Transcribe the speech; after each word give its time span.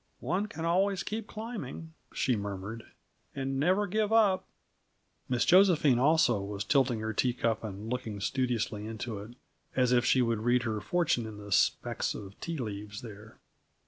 "One 0.21 0.47
can 0.47 0.65
always 0.65 1.03
keep 1.03 1.27
climbing," 1.27 1.93
she 2.11 2.35
murmured, 2.35 2.87
"and 3.35 3.59
never 3.59 3.85
give 3.85 4.11
up" 4.11 4.47
Miss 5.29 5.45
Josephine, 5.45 5.99
also, 5.99 6.41
was 6.41 6.63
tilting 6.63 7.01
her 7.01 7.13
teacup 7.13 7.63
and 7.63 7.87
looking 7.87 8.19
studiously 8.19 8.87
into 8.87 9.19
it 9.19 9.35
as 9.75 9.91
if 9.91 10.03
she 10.03 10.23
would 10.23 10.39
read 10.39 10.63
her 10.63 10.81
fortune 10.81 11.27
in 11.27 11.37
the 11.37 11.51
specks 11.51 12.15
of 12.15 12.39
tea 12.39 12.57
leaves 12.57 13.01
there. 13.03 13.37